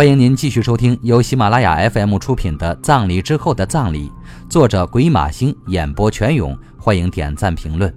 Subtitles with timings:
[0.00, 4.08] 欢迎您继续收听由喜马拉雅 FM 出品的《葬礼之后的葬礼》，
[4.48, 6.58] 作者鬼马星，演播全勇。
[6.78, 7.94] 欢迎点赞评论。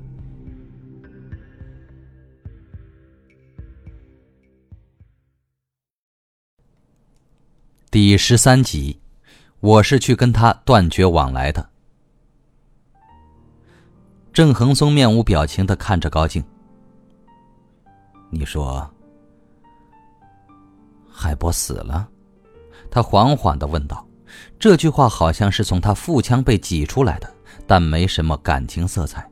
[7.89, 8.99] 第十三集，
[9.61, 11.69] 我是去跟他断绝往来的。
[14.33, 16.43] 郑恒松面无表情的看着高静，
[18.29, 18.92] 你说。
[21.13, 22.09] 海波死了，
[22.89, 24.05] 他缓缓的问道。
[24.57, 27.31] 这句话好像是从他腹腔被挤出来的，
[27.67, 29.29] 但没什么感情色彩。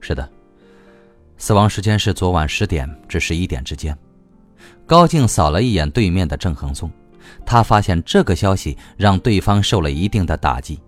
[0.00, 0.30] 是的，
[1.36, 3.96] 死亡时间是昨晚十点至十一点之间。
[4.86, 6.88] 高静扫了一眼对面的郑恒松，
[7.44, 10.80] 他发现这个消息让对方受了一定的打击。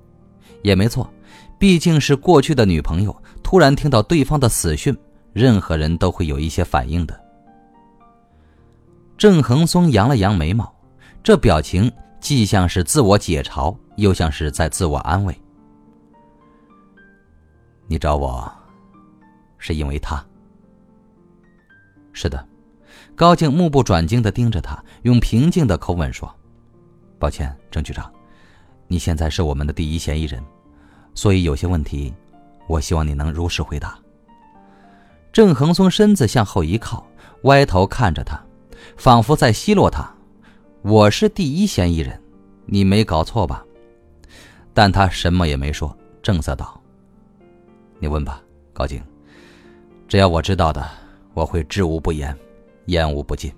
[0.63, 1.13] 也没错，
[1.59, 4.97] 毕竟是过去的女朋友，突然听到对方的死讯，
[5.33, 7.21] 任何人都会有一些反应的。
[9.21, 10.75] 郑恒松扬了扬眉毛，
[11.23, 15.39] 这表情既像是自我解嘲，又像是在自我安慰。
[17.87, 18.51] 你找我，
[19.59, 20.25] 是因为他。
[22.15, 22.49] 是的，
[23.15, 26.35] 高静目不转睛的盯着他，用平静的口吻说
[27.21, 28.11] ：“抱歉，郑局长，
[28.87, 30.43] 你现在是我们的第一嫌疑人，
[31.15, 32.11] 所以有些问题，
[32.67, 33.99] 我希望你能如实回答。”
[35.31, 37.07] 郑恒松身子向后一靠，
[37.43, 38.43] 歪头看着他。
[38.97, 40.13] 仿佛在奚落他
[40.83, 42.21] ：“我是第一嫌疑人，
[42.67, 43.65] 你没搞错吧？”
[44.73, 46.81] 但他什么也没说，正色道
[47.99, 49.03] ：“你问吧，高静。
[50.07, 50.89] 只要我知道的，
[51.35, 52.37] 我会知无不言，
[52.87, 53.53] 言无不尽。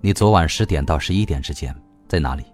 [0.00, 1.74] 你昨晚十点到十一点之间
[2.08, 2.44] 在哪里？”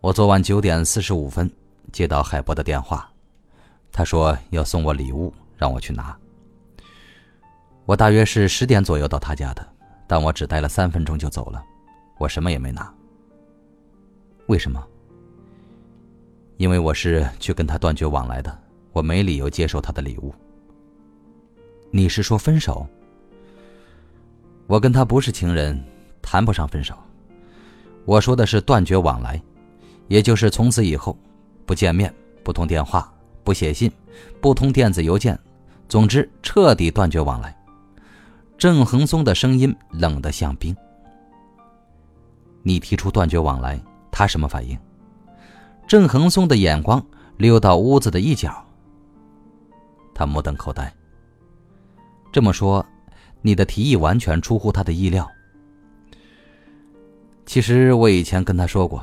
[0.00, 1.50] 我昨晚九点四十五分
[1.92, 3.10] 接到海波的电话，
[3.92, 6.16] 他说要送我礼物，让我去拿。
[7.90, 9.68] 我大约是十点左右到他家的，
[10.06, 11.60] 但我只待了三分钟就走了，
[12.18, 12.88] 我什么也没拿。
[14.46, 14.80] 为什么？
[16.56, 18.56] 因为我是去跟他断绝往来的，
[18.92, 20.32] 我没理由接受他的礼物。
[21.90, 22.86] 你是说分手？
[24.68, 25.76] 我跟他不是情人，
[26.22, 26.94] 谈不上分手。
[28.04, 29.42] 我说的是断绝往来，
[30.06, 31.18] 也就是从此以后，
[31.66, 32.14] 不见面，
[32.44, 33.12] 不通电话，
[33.42, 33.90] 不写信，
[34.40, 35.36] 不通电子邮件，
[35.88, 37.52] 总之彻底断绝往来。
[38.60, 40.76] 郑恒松的声音冷得像冰。
[42.62, 44.78] 你提出断绝往来，他什么反应？
[45.88, 47.02] 郑恒松的眼光
[47.38, 48.62] 溜到屋子的一角。
[50.14, 50.92] 他目瞪口呆。
[52.30, 52.84] 这么说，
[53.40, 55.26] 你的提议完全出乎他的意料。
[57.46, 59.02] 其实我以前跟他说过，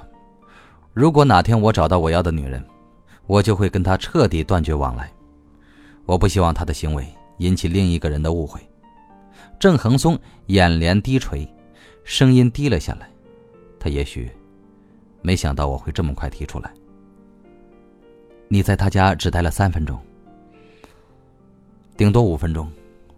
[0.93, 2.63] 如果哪天我找到我要的女人，
[3.25, 5.11] 我就会跟他彻底断绝往来。
[6.05, 8.61] 我不希望他的行为引起另一个人的误会。
[9.59, 11.47] 郑恒松眼帘低垂，
[12.03, 13.09] 声音低了下来。
[13.79, 14.31] 他也许
[15.21, 16.71] 没想到我会这么快提出来。
[18.47, 19.99] 你在他家只待了三分钟，
[21.95, 22.71] 顶多五分钟，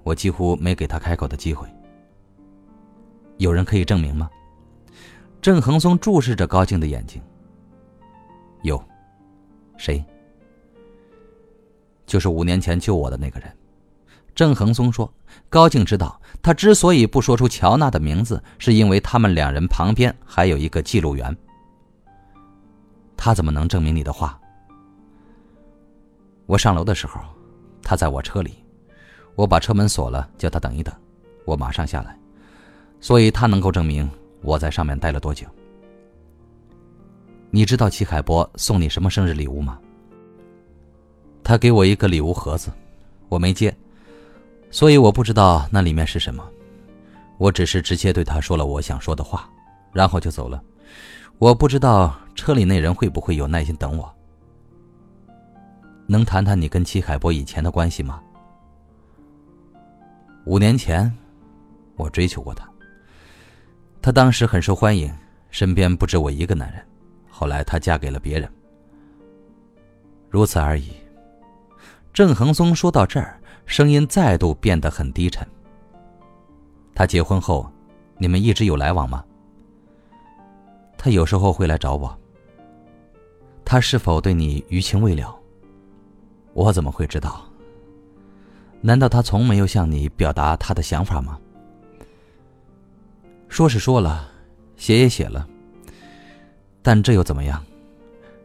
[0.03, 1.67] 我几乎没给他开口的机会。
[3.37, 4.29] 有人可以证明吗？
[5.41, 7.21] 郑恒松注视着高静的眼睛。
[8.63, 8.81] 有，
[9.77, 10.03] 谁？
[12.05, 13.58] 就是五年前救我的那个人。
[14.39, 15.13] 郑恒松说
[15.51, 21.35] ：“高静知道，他之所以不说出乔娜的名字，是因为他们两人旁边还有一个记录员。
[23.17, 24.39] 他怎么能证明你的话？
[26.45, 27.19] 我上楼的时候，
[27.83, 28.63] 他在我车里，
[29.35, 30.95] 我把车门锁了，叫他等一等，
[31.43, 32.17] 我马上下来，
[33.01, 34.09] 所以他能够证明
[34.41, 35.45] 我在上面待了多久。
[37.51, 39.77] 你知道齐海波送你什么生日礼物吗？
[41.43, 42.71] 他给我一个礼物盒子，
[43.27, 43.68] 我没接。”
[44.79, 46.41] 所以我不知道那里面是什么，
[47.37, 49.49] 我只是直接对他说了我想说的话，
[49.91, 50.63] 然后就走了。
[51.37, 54.09] 我不知道车里那人会不会有耐心等我。
[56.07, 58.23] 能谈谈你跟齐海波以前的关系吗？
[60.45, 61.13] 五年前，
[61.97, 62.65] 我追求过他，
[64.01, 65.13] 他当时很受欢迎，
[65.51, 66.81] 身边不止我一个男人。
[67.29, 68.49] 后来她嫁给了别人，
[70.29, 70.93] 如此而已。
[72.13, 73.38] 郑恒松说到这儿。
[73.69, 75.47] 声音再度变得很低沉。
[76.95, 77.71] 他结婚后，
[78.17, 79.23] 你们一直有来往吗？
[80.97, 82.19] 他有时候会来找我。
[83.63, 85.37] 他是否对你余情未了？
[86.53, 87.45] 我怎么会知道？
[88.81, 91.39] 难道他从没有向你表达他的想法吗？
[93.49, 94.31] 说是说了，
[94.77, 95.47] 写也写了，
[96.81, 97.63] 但这又怎么样？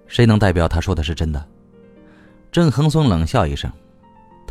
[0.07, 1.43] 谁能代表他说的是真的？
[2.53, 3.73] 郑恒松冷笑一声。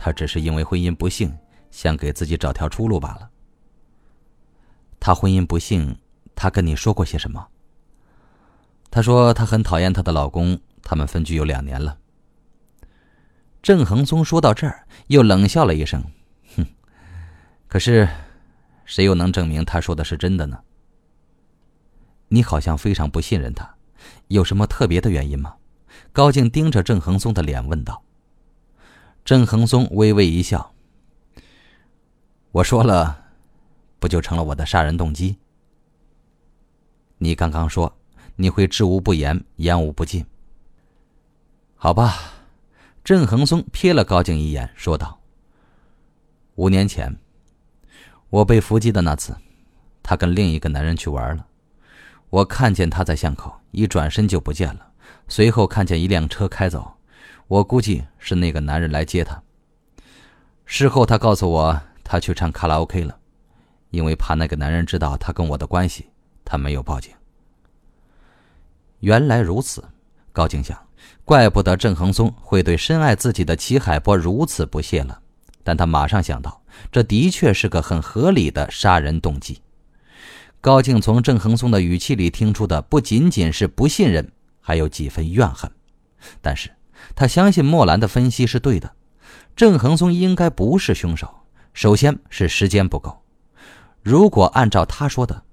[0.03, 1.33] 他只是因为婚姻不幸，
[1.71, 3.29] 想给自己找条出路罢了。
[4.99, 5.97] 他婚姻不幸，
[6.35, 7.47] 他跟你说过些什么？
[8.91, 11.97] 他说他很讨厌她的老公，他们分居有两年了。
[13.61, 16.03] 郑恒松说到这儿，又冷笑了一声，
[16.57, 16.65] 哼，
[17.69, 18.05] 可是，
[18.83, 20.59] 谁又能证明他说的是真的呢？
[22.27, 23.73] 你好像非常不信任他，
[24.27, 25.55] 有什么特别的原因吗？
[26.11, 28.03] 高静盯着郑恒松的脸问道。
[29.25, 30.73] 郑恒松微微一笑
[32.51, 33.21] ：“我说了。”
[33.99, 35.37] 不就成了我的杀人动机？
[37.19, 37.95] 你刚刚说
[38.35, 40.25] 你会知无不言，言无不尽。
[41.77, 42.19] 好吧，
[43.01, 45.21] 郑恒松瞥了高静一眼，说道
[46.55, 47.15] ：“五年前，
[48.29, 49.37] 我被伏击的那次，
[50.03, 51.47] 他跟另一个男人去玩了。
[52.29, 54.91] 我看见他在巷口，一转身就不见了。
[55.29, 56.97] 随后看见一辆车开走，
[57.53, 59.39] 我估计是那个男人来接他。
[60.65, 63.15] 事后他告诉我，他去唱卡拉 OK 了。”
[63.91, 66.07] 因为怕那个男人知道他跟我的关系，
[66.43, 67.13] 他没有报警。
[69.01, 69.83] 原来如此，
[70.31, 70.75] 高静想，
[71.23, 75.21] 怪不得郑恒松会对深爱自己的齐海波如此不屑了。
[75.63, 76.59] 但他马上想到，
[76.91, 79.61] 这的确是个很合理的杀人动机。
[80.59, 85.71] 高静从郑恒松的语气里听出的不仅仅是不信任，还有几分怨恨。
[86.41, 86.71] 但是
[87.15, 88.91] 他相信莫兰的分析是对的，
[89.55, 91.29] 郑恒松应该不是凶手。
[91.73, 93.23] 首先是时间不够。
[94.01, 95.43] 如果按照他说的，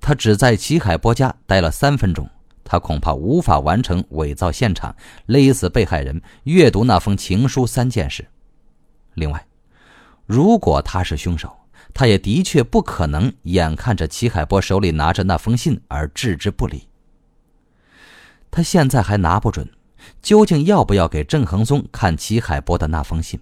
[0.00, 2.28] 他只在齐海波家待了三分钟，
[2.62, 4.94] 他恐怕无法完成伪造现场、
[5.26, 8.26] 勒死被害人、阅读那封情书三件事。
[9.14, 9.46] 另外，
[10.26, 11.56] 如果他是凶手，
[11.92, 16.88] 他也的确不可能眼看着齐海波手里拿着那封信而置之不理。
[18.50, 19.68] 他现在还拿不准，
[20.22, 23.40] 究竟要不要给郑恒松看齐海波的那封信。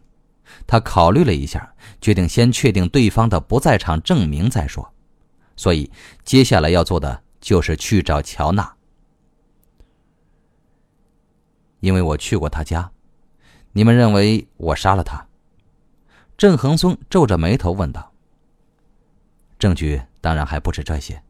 [0.66, 4.92] 他考虑了一下，决定先确定对方的不在场证明再说。
[5.56, 5.90] 所以，
[6.24, 8.74] 接下来要做的就是去找乔娜，
[11.80, 12.90] 因为我去过他家。
[13.72, 15.26] 你们认为我杀了他？
[16.36, 18.12] 郑恒松皱着眉头问道。
[19.58, 21.22] 证据当然还不止这些。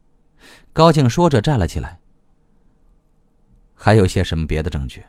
[0.73, 1.99] 高静说着站了起来。
[3.75, 5.03] 还有些什么别的证据？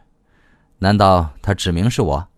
[0.79, 2.29] 难道他指明是我？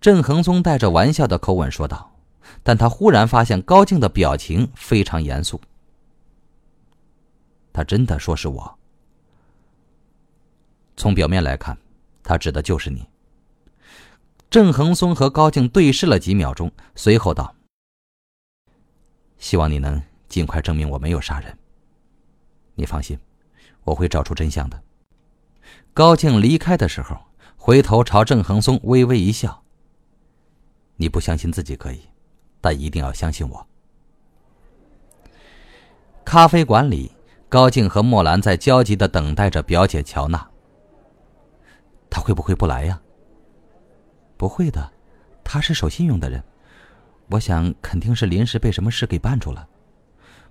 [0.00, 2.12] 郑恒松带着玩笑的口吻说道，
[2.62, 5.60] 但他忽然发现高静的表情非常严肃。
[7.72, 8.78] 他真的说是我。
[10.96, 11.76] 从表面来看，
[12.22, 13.06] 他指的就是你。
[14.48, 17.54] 郑恒松和高静对视了几秒钟，随后道
[19.38, 21.56] ：“希望你能尽快证明我没有杀人。
[22.74, 23.18] 你放心，
[23.84, 24.82] 我会找出真相的。”
[25.94, 27.16] 高静离开的时候，
[27.62, 29.62] 回头朝郑恒松微微一笑。
[30.96, 32.00] 你不相信自己可以，
[32.58, 33.66] 但一定要相信我。
[36.24, 37.12] 咖啡馆里，
[37.50, 40.48] 高静和莫兰在焦急的等待着表姐乔娜。
[42.08, 42.98] 他会不会不来呀？
[44.38, 44.90] 不会的，
[45.44, 46.42] 他是守信用的人，
[47.28, 49.68] 我想肯定是临时被什么事给绊住了。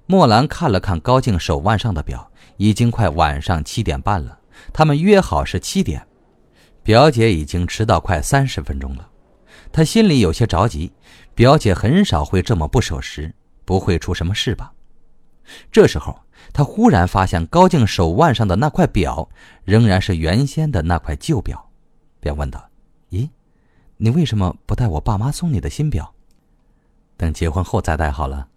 [0.05, 4.39] 莫兰看了看高静手腕上的表，已经快晚上七点半了。
[4.71, 6.05] 他们约好是七点，
[6.83, 9.09] 表姐已经迟到快三十分钟了。
[9.71, 10.91] 她心里有些着急，
[11.35, 13.33] 表姐很少会这么不守时，
[13.65, 14.73] 不会出什么事吧？
[15.71, 16.19] 这时候，
[16.53, 19.29] 他忽然发现高静手腕上的那块表
[19.63, 21.69] 仍然是原先的那块旧表，
[22.19, 22.69] 便问道
[23.09, 23.29] ：“咦，
[23.97, 26.13] 你为什么不带我爸妈送你的新表？
[27.17, 28.47] 等结婚后再戴好了。”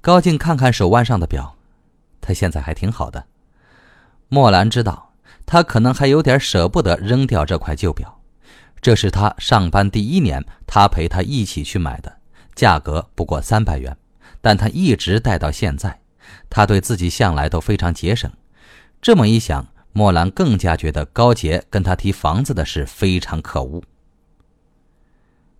[0.00, 1.56] 高静看看手腕上的表，
[2.20, 3.26] 他现在还挺好的。
[4.28, 5.05] 莫兰知道，
[5.46, 8.20] 他可能还有点舍不得扔掉这块旧表。
[8.82, 12.18] 这是他上班第一年，他陪他一起去买的，
[12.54, 13.96] 价格不过三百元，
[14.40, 16.00] 但他一直戴到现在。
[16.50, 18.30] 他对自己向来都非常节省。
[19.00, 23.82] 这么一想，莫兰更加觉得高杰跟他提房子的事非常可恶。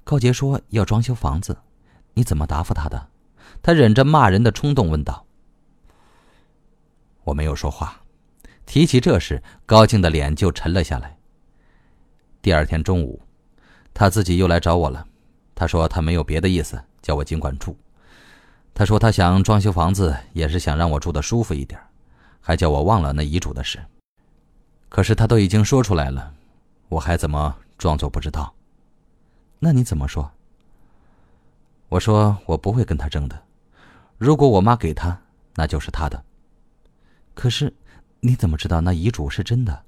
[0.04, 1.56] 高杰说要装修房子，
[2.14, 3.08] 你怎么答复他的？
[3.62, 5.24] 他忍着骂人的冲动问道。
[7.24, 8.02] 我没有说话。
[8.66, 11.16] 提起这事，高静的脸就沉了下来。
[12.42, 13.22] 第二天中午，
[13.94, 15.06] 他自己又来找我了。
[15.54, 17.74] 他说他没有别的意思，叫我尽管住。
[18.74, 21.80] 他说他想装修房子，也是想让我住的舒服一点，
[22.40, 23.82] 还叫我忘了那遗嘱的事。
[24.88, 26.34] 可是他都已经说出来了，
[26.88, 28.52] 我还怎么装作不知道？
[29.58, 30.30] 那你怎么说？
[31.88, 33.42] 我说我不会跟他争的。
[34.18, 35.18] 如果我妈给他，
[35.54, 36.22] 那就是他的。
[37.32, 37.72] 可是
[38.26, 39.84] 你怎么知道那遗嘱是真的？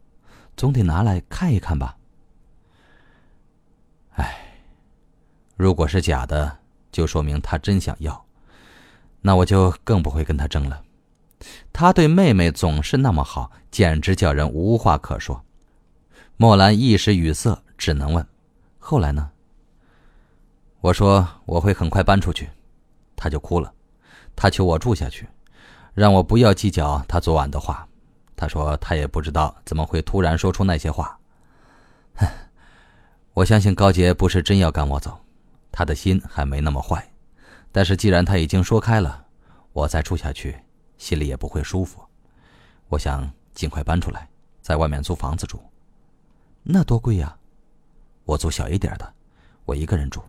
[0.57, 1.97] 总得拿来看一看吧。
[4.15, 4.55] 唉，
[5.57, 6.59] 如果是假的，
[6.93, 8.25] 就说明他真想要。
[9.21, 10.81] 那我就更不会跟他争了。
[11.73, 15.45] 他对妹妹总是那么好，简直叫人无话可说。
[16.37, 18.25] 莫兰一时语塞，只能问
[18.79, 19.33] ：“后来呢？”
[20.81, 22.49] 我说：“我会很快搬出去。”
[23.17, 23.75] 他就哭了，
[24.37, 25.27] 他求我住下去，
[25.93, 27.88] 让我不要计较他昨晚的话。
[28.39, 31.19] 他说他也不知道怎么会突然说出那些话。
[32.15, 32.27] 哼
[33.35, 35.21] 我相信高杰不是真要赶我走，
[35.73, 37.07] 他的心还没那么坏。
[37.73, 39.27] 但是既然他已经说开了，
[39.73, 40.57] 我再住下去，
[40.97, 42.01] 心里也不会舒服。
[42.89, 44.29] 我想尽快搬出来，
[44.63, 45.61] 在外面租房子住。
[46.63, 47.37] 那多贵呀！
[48.25, 49.13] 我租小一点的，
[49.65, 50.23] 我一个人住，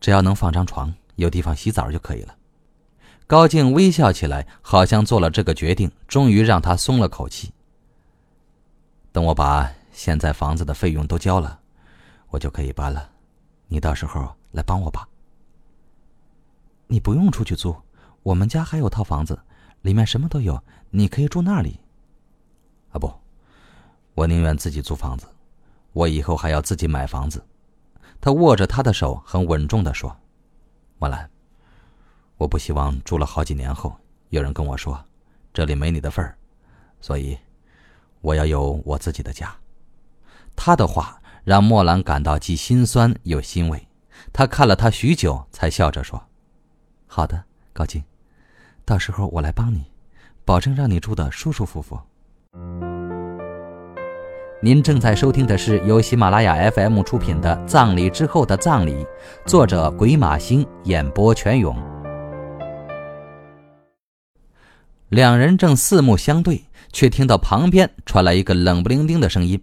[0.00, 0.94] 只要能放张床。
[1.16, 2.34] 有地方洗澡就可以了。
[3.26, 7.52] 高静微笑起来，好像做了这个决定，终于让他松了口气。
[9.12, 11.60] 等我把现在房子的费用都交了，
[12.28, 13.10] 我就可以搬了。
[13.68, 15.08] 你到时候来帮我吧。
[16.86, 17.74] 你不用出去租，
[18.22, 19.40] 我们家还有套房子，
[19.80, 21.80] 里面什么都有，你可以住那里。
[22.92, 23.10] 啊不，
[24.14, 25.26] 我宁愿自己租房子，
[25.92, 27.42] 我以后还要自己买房子。
[28.20, 30.14] 他握着他的手，很稳重的说。
[30.98, 31.28] 莫兰，
[32.36, 33.94] 我不希望住了好几年后，
[34.30, 35.02] 有人跟我说，
[35.52, 36.36] 这里没你的份儿，
[37.00, 37.38] 所以，
[38.20, 39.54] 我要有我自己的家。
[40.56, 43.86] 他的话让莫兰感到既心酸又欣慰。
[44.32, 46.20] 他看了他许久，才笑着说
[47.06, 48.02] ：“好的，高进，
[48.84, 49.84] 到时候我来帮你，
[50.44, 52.00] 保证让你住的舒舒服服。”
[54.62, 59.04] 您正在收听的是由喜马拉雅 FM 出品的《葬礼之后的葬礼》，
[59.44, 61.93] 作者鬼马星，演播全勇。
[65.08, 69.62] 两人正四目相对，却听到旁边传来一个冷不丁丁的声音：“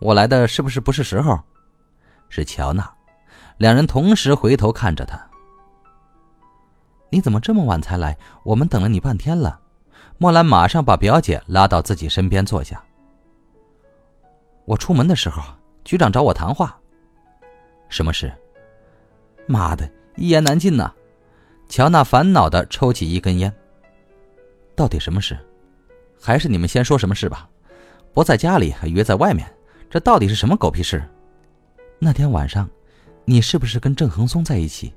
[0.00, 1.38] 我来的是不是不是时候？”
[2.28, 2.90] 是乔娜。
[3.58, 5.20] 两人同时回头看着他
[7.10, 8.16] ：“你怎么这么晚才来？
[8.44, 9.60] 我们等了你半天了。”
[10.20, 12.82] 莫兰马上把表姐拉到自己身边坐下。
[14.64, 15.42] 我出门的时候，
[15.84, 16.76] 局长找我谈话。
[17.88, 18.32] 什么事？
[19.46, 20.92] 妈的，一言难尽呐！
[21.68, 23.54] 乔娜烦恼的抽起一根烟。
[24.78, 25.36] 到底什么事？
[26.20, 27.50] 还是你们先说什么事吧。
[28.14, 29.52] 不在家里，还约在外面，
[29.90, 31.02] 这到底是什么狗屁事？
[31.98, 32.70] 那天晚上，
[33.24, 34.94] 你是不是跟郑恒松在一起？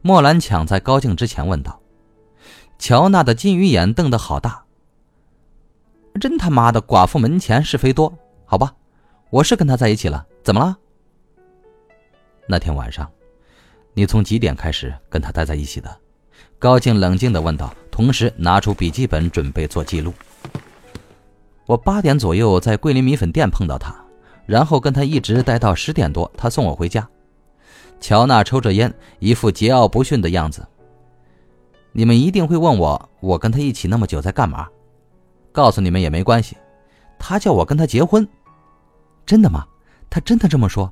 [0.00, 1.78] 莫兰抢在高静之前问道。
[2.78, 4.64] 乔娜的金鱼眼瞪得好大。
[6.18, 8.74] 真他妈的，寡妇门前是非多，好吧。
[9.28, 10.78] 我是跟他在一起了，怎么了？
[12.48, 13.06] 那天晚上，
[13.92, 15.94] 你从几点开始跟他待在一起的？
[16.58, 20.14] 高静冷静的问道，同时拿出笔记本准备做记录。
[21.66, 23.94] 我八点左右在桂林米粉店碰到他，
[24.46, 27.06] 然后跟他一直待到十点多，他送我回家。
[28.00, 30.66] 乔娜抽着烟，一副桀骜不驯的样子。
[31.92, 34.66] 你们一定会问我，我跟他一起那么久在干嘛？
[35.52, 36.56] 告诉你们也没关系，
[37.18, 38.26] 他叫我跟他结婚。
[39.26, 39.66] 真的吗？
[40.08, 40.90] 他真的这么说？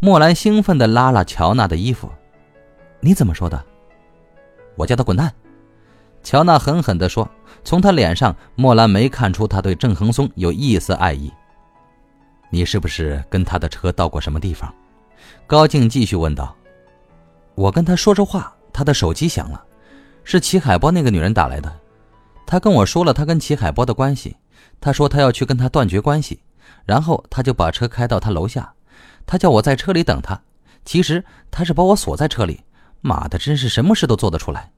[0.00, 2.10] 莫兰兴奋地拉了乔娜的衣服。
[2.98, 3.64] 你怎么说的？
[4.74, 5.32] 我叫他滚蛋！
[6.22, 7.28] 乔娜狠狠地说。
[7.62, 11.30] 从他脸上，莫兰没看出他对郑恒松有一丝爱意。
[12.48, 14.74] 你是不是跟他的车到过什么地方？
[15.46, 16.56] 高静继续问道。
[17.54, 19.62] 我跟他说着话，他的手机响了，
[20.24, 21.70] 是齐海波那个女人打来的。
[22.46, 24.34] 他跟我说了他跟齐海波的关系，
[24.80, 26.40] 他说他要去跟他断绝关系。
[26.86, 28.72] 然后他就把车开到他楼下，
[29.26, 30.40] 他叫我在车里等他。
[30.86, 32.58] 其实他是把我锁在车里。
[33.02, 34.70] 妈的，真是什么事都做得出来。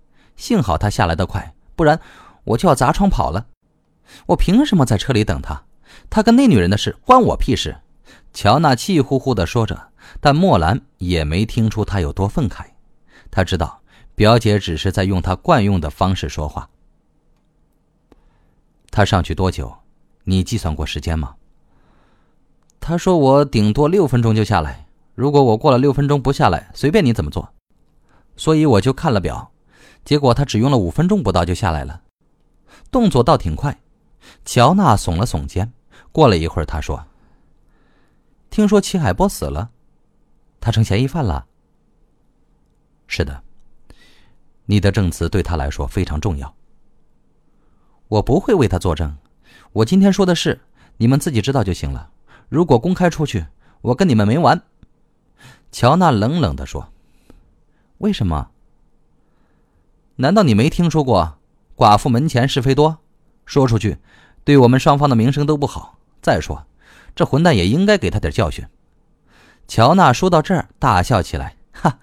[0.42, 2.00] 幸好他下来的快，不然
[2.42, 3.46] 我就要砸窗跑了。
[4.26, 5.62] 我凭什么在车里等他？
[6.10, 7.76] 他跟那女人的事关我屁事！
[8.32, 9.80] 乔娜气呼呼地说着，
[10.20, 12.64] 但莫兰也没听出他有多愤慨。
[13.30, 13.82] 他知道
[14.16, 16.68] 表姐只是在用他惯用的方式说话。
[18.90, 19.72] 他上去多久？
[20.24, 21.36] 你计算过时间吗？
[22.80, 24.86] 他说：“我顶多六分钟就下来。
[25.14, 27.50] 如果我过了六分钟不下来，随便你怎么做。”
[28.36, 29.51] 所以我就看了表，
[30.04, 32.02] 结果他只用了五分钟不到就下来了，
[32.90, 33.78] 动作倒挺快。
[34.44, 35.72] 乔娜耸了耸肩。
[36.10, 37.06] 过了一会儿，他说
[38.50, 39.70] ：“听说齐海波死了，
[40.60, 41.46] 他成嫌疑犯了。
[43.08, 43.42] ”“是的，
[44.66, 46.54] 你的证词对他来说非常重要。
[48.08, 49.16] ”“我不会为他作证，
[49.72, 50.60] 我今天说的事，
[50.98, 52.10] 你们自己知道就行了。”
[52.50, 53.46] 如果公开出去，
[53.80, 54.60] 我跟你们没完。”
[55.72, 56.92] 乔娜冷冷地说。
[57.98, 58.50] “为什么？
[60.22, 61.36] 难道你没听说过
[61.76, 62.98] ‘寡妇门前是非多’？
[63.44, 63.98] 说出去，
[64.44, 65.98] 对我们双方的名声都不好。
[66.20, 66.64] 再说，
[67.16, 68.64] 这混蛋也应该给他点教训。”
[69.66, 71.98] 乔娜说到这儿，大笑起来，“哈！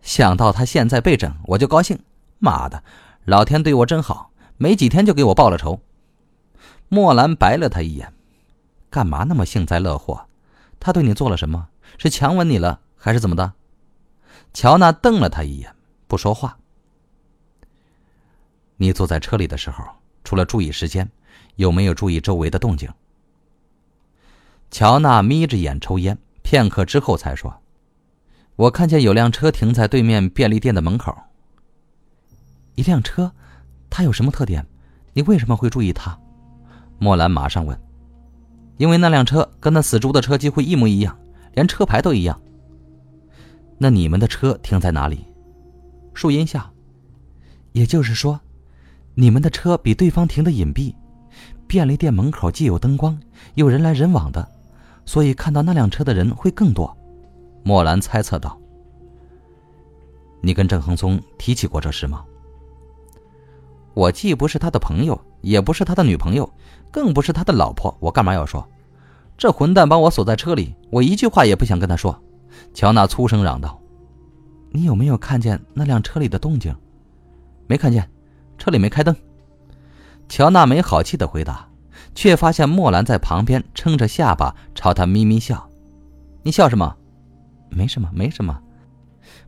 [0.00, 1.98] 想到他现在被整，我就高兴。
[2.38, 2.82] 妈的，
[3.26, 5.82] 老天对我真好，没几天就给我报了仇。
[6.88, 8.10] 莫兰白了他一眼，
[8.88, 10.24] 干嘛那么幸灾乐祸？
[10.78, 11.68] 他对你做了什么？
[11.98, 13.52] 是强吻你了，还是怎么的？
[14.54, 15.74] 乔娜瞪了他一眼，
[16.08, 16.56] 不说话。
[18.82, 19.84] 你坐在车里的时候，
[20.24, 21.06] 除了注意时间，
[21.56, 22.88] 有没有注意周围的动静？
[24.70, 27.60] 乔娜眯着眼抽烟，片刻之后才说
[28.56, 31.14] ：“我看见有辆车停在对面便利店的门口。
[32.74, 33.30] 一辆车，
[33.90, 34.66] 它有什么特点？
[35.12, 36.18] 你为什么会注意它？”
[36.98, 37.78] 莫兰马上问
[38.78, 41.18] ：“因为那辆车跟那死猪的车几乎一模一样，
[41.52, 42.40] 连车牌都一样。
[43.76, 45.26] 那你们的车停在哪里？
[46.14, 46.72] 树荫下。
[47.72, 48.40] 也就是说。”
[49.20, 50.94] 你们的车比对方停的隐蔽，
[51.66, 53.20] 便利店门口既有灯光，
[53.52, 54.48] 又人来人往的，
[55.04, 56.96] 所以看到那辆车的人会更多。
[57.62, 58.58] 莫兰猜测道
[60.40, 62.24] ：“你跟郑恒松提起过这事吗？”
[63.92, 66.50] 我既不是他的朋友，也不是他的女朋友，
[66.90, 68.66] 更不是他的老婆，我干嘛要说？
[69.36, 72.18] 这混蛋把我锁在车里，我一句话也不想跟他说。
[72.72, 73.78] 乔娜粗声嚷道
[74.72, 76.74] ：“你有没有看见那辆车里的动静？”
[77.68, 78.10] 没看见。
[78.60, 79.16] 车里没开灯，
[80.28, 81.66] 乔娜没好气的回答，
[82.14, 85.66] 却发现莫兰在旁边撑着下巴朝他咪咪笑。
[86.42, 86.94] 你笑什么？
[87.70, 88.60] 没什么，没什么。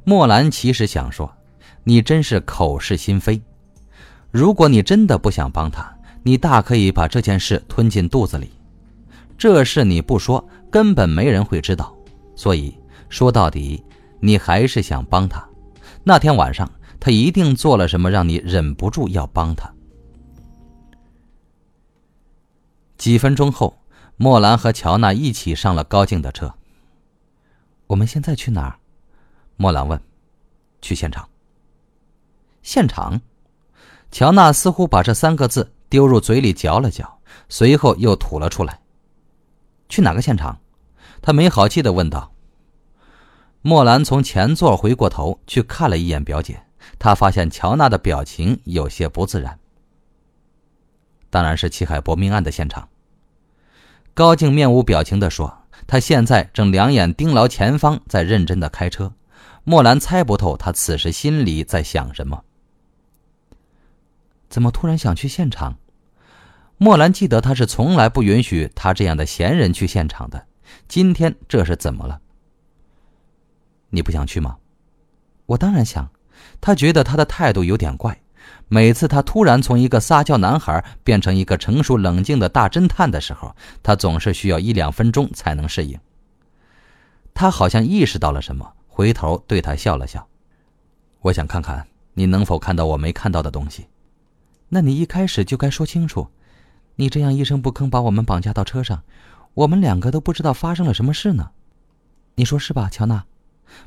[0.02, 1.30] 莫兰其实想说，
[1.84, 3.38] 你真是口是心非。
[4.30, 8.50] 如果你真的不想帮他，你大可以把这件事吞进肚子里。
[9.36, 11.94] 这事你不说，根本没人会知道。
[12.34, 12.74] 所以
[13.10, 13.84] 说到底，
[14.20, 15.46] 你还是想帮他。
[16.02, 16.66] 那天晚上。
[17.04, 19.74] 他一定做了什么，让你忍不住要帮他。
[22.96, 23.76] 几分钟后，
[24.16, 26.54] 莫兰和乔娜一起上了高静的车。
[27.88, 28.78] 我们现在去哪儿？
[29.56, 30.00] 莫兰问。
[30.80, 31.28] 去现场。
[32.62, 33.20] 现场。
[34.12, 38.78] 乔娜似乎把这三个字丢入嘴里嚼了嚼，随后又吐了出来。
[39.88, 40.60] 去哪个现场？
[41.20, 42.32] 他没好气的问道。
[43.60, 46.62] 莫兰从前座回过头去看了一眼表姐。
[46.98, 49.58] 他发现乔娜的表情有些不自然。
[51.30, 52.88] 当然是齐海博命案的现场。
[54.14, 59.14] 高静面无表情地说：“他现在正两眼盯牢前方，在认真的开车。”
[59.64, 62.44] 莫兰猜不透他此时心里在想什么。
[64.50, 65.78] 怎么突然想去现场？
[66.76, 70.46] 莫兰记得他是从来不允许他这样的闲人去现场的。
[70.88, 72.20] 今天这是怎么了？
[73.90, 74.58] 你不想去吗？
[75.46, 76.10] 我当然想。
[76.60, 78.20] 他觉得他的态度有点怪，
[78.68, 85.98] 每次他突然从一个撒娇男孩变成一个成熟冷静的大侦探的时候，他总是需要一两分钟才能适应。
[87.34, 90.26] 他好像意识到了什么，回头对他笑了笑
[91.20, 93.86] ：“我想看看你能否看到我没看到的东西。
[94.68, 96.28] 那你一开始就该说清楚，
[96.96, 99.02] 你这样一声不吭把我们绑架到车上，
[99.54, 101.50] 我们两个都不知道发生了什么事呢？
[102.34, 103.24] 你说是吧，乔娜？”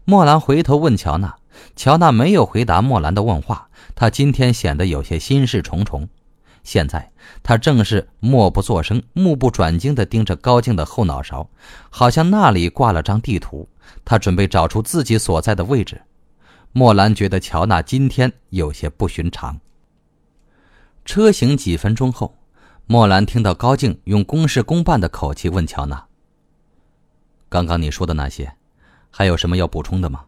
[0.05, 1.35] 莫兰回头问乔娜。
[1.75, 6.07] 乔娜没有回答莫兰的问话，她今天显得有些心事重重。
[6.63, 7.11] 现在，
[7.43, 11.49] 她正是默不作声、目不转睛地盯着高静的后脑勺，
[11.89, 13.69] 好像那里挂了张地图，
[14.03, 16.01] 她准备找出自己所在的位置。
[16.71, 19.59] 莫兰觉得乔娜今天有些不寻常。
[21.05, 22.35] 车行几分钟后，
[22.87, 26.05] 莫兰听到高静用公事公办的口气问乔娜
[27.47, 28.51] ：“刚刚你说的那些，
[29.11, 30.25] 还有什么要补充的吗？”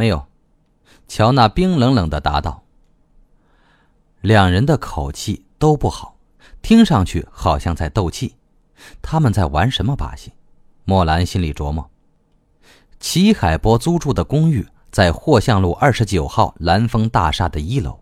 [0.00, 0.24] 没有，
[1.08, 2.62] 乔娜冰冷冷的答道。
[4.22, 6.16] 两人的口气都不好，
[6.62, 8.36] 听上去好像在斗气。
[9.02, 10.32] 他们在玩什么把戏？
[10.86, 11.90] 莫兰心里琢磨。
[12.98, 18.00] 齐海波租住的公寓在霍巷路二十九号蓝峰大厦的一楼。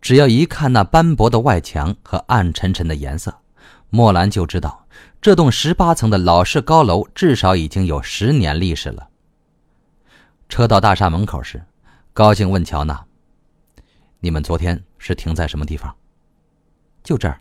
[0.00, 3.36] 只要一看那斑驳的外墙和暗沉沉的颜色，
[3.90, 4.86] 莫兰就知道
[5.20, 9.05] 这栋十八层的老式高楼至少已经有十年历史了。
[10.48, 11.62] 车到大厦门口时，
[12.12, 13.04] 高兴问乔娜
[14.20, 15.94] ：“你们昨天是停在什么地方
[17.02, 17.40] ？”“就这儿。”“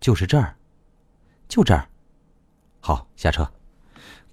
[0.00, 0.56] 就是这儿。
[1.48, 1.88] ”“就这儿。
[2.80, 3.50] ”“好，下车。”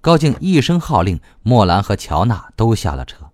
[0.00, 3.30] 高静一声号令，莫兰和乔娜都下了车。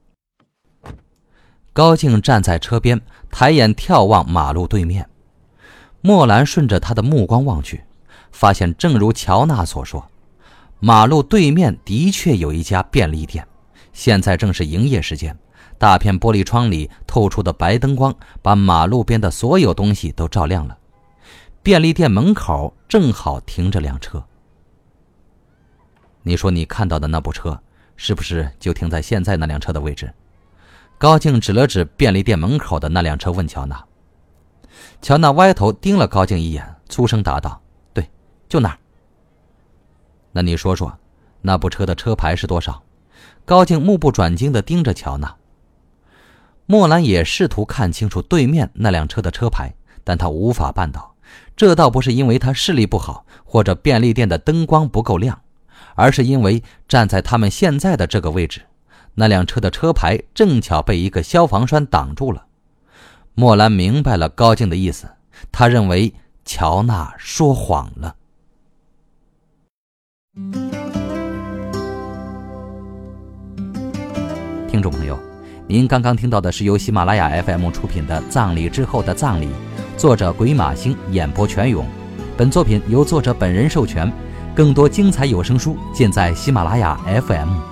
[1.73, 5.09] 高静站在车边，抬眼眺望马路对面。
[6.01, 7.85] 莫兰顺着他的目光望去，
[8.31, 10.09] 发现正如乔娜所说，
[10.79, 13.47] 马路对面的确有一家便利店。
[14.01, 15.39] 现在正是营业时间，
[15.77, 20.79] 大片玻璃窗里透出的白灯光把马路边的所有东西都照亮了。
[21.63, 24.25] 便利店门口正好停着辆车。
[26.23, 27.61] 你说你看到的那部车，
[27.95, 30.11] 是不是就停在现在那辆车的位置？
[30.97, 33.85] 高静指了指便利店门口的那辆车，问乔娜。
[35.03, 37.61] 乔娜歪头盯了高静一眼，粗声答道
[37.93, 38.09] ：“对，
[38.49, 38.79] 就那儿。”
[40.33, 40.99] 那你说说，
[41.43, 42.83] 那部车的车牌是多少？
[43.51, 45.35] 高静目不转睛地盯着乔娜。
[46.67, 51.17] 莫兰也试图看清楚对面那辆车的车牌，但他无法办到。
[51.57, 55.43] 这倒不是因为他视力不好，或者便利店的灯光不够亮，
[55.97, 58.63] 而是因为站在他们现在的这个位置，
[59.15, 62.47] 那辆车的车牌正巧被一个消防栓挡住了。
[63.35, 65.11] 莫兰明白了高静的意思，
[65.51, 68.15] 他认为乔娜说谎了。
[74.81, 75.19] 听众朋友，
[75.67, 79.47] 您刚刚听到的是由喜马拉雅 FM 出品的《葬礼之后的葬礼》，
[79.99, 81.85] 作者鬼马星演播全勇。
[82.35, 84.11] 本作品由作者本人授权。
[84.57, 87.70] 更多精彩有声书尽在喜马拉雅 FM。